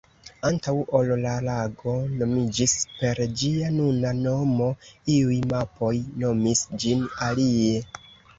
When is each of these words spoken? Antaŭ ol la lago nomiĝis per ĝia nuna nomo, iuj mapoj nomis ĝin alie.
Antaŭ 0.47 0.71
ol 0.99 1.09
la 1.25 1.33
lago 1.47 1.93
nomiĝis 2.21 2.73
per 3.01 3.21
ĝia 3.43 3.69
nuna 3.75 4.15
nomo, 4.23 4.71
iuj 5.17 5.37
mapoj 5.53 5.93
nomis 6.25 6.65
ĝin 6.87 7.07
alie. 7.29 7.79